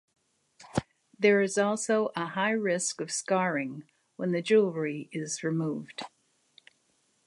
There 1.19 1.43
is 1.43 1.59
also 1.59 2.09
a 2.15 2.25
high 2.25 2.53
risk 2.53 3.01
of 3.01 3.11
scarring 3.11 3.83
when 4.15 4.31
the 4.31 4.41
jewellery 4.41 5.09
is 5.11 5.43
removed. 5.43 6.01